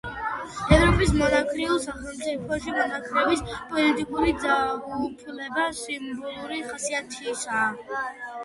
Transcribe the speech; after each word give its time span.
ევროპის 0.75 1.11
მონარქიულ 1.17 1.77
სახელმწიფოებში 1.83 2.73
მონარქების 2.77 3.43
პოლიტიკური 3.75 4.33
ძალაუფლება 4.47 5.67
სიმბოლური 5.83 6.63
ხასიათისაა. 6.71 8.01